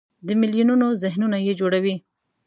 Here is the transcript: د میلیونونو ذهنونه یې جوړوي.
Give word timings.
د 0.27 0.29
میلیونونو 0.41 0.87
ذهنونه 1.03 1.37
یې 1.45 1.53
جوړوي. 1.59 1.95